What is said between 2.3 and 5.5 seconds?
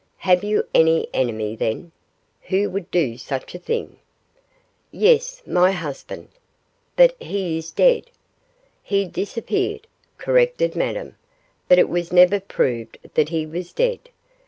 who would do such a thing?' 'Yes;